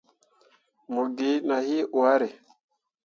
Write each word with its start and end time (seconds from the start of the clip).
Mo 0.93 1.03
gi 1.15 1.31
nah 1.47 1.63
hii 1.67 1.87
hwaare. 1.93 2.27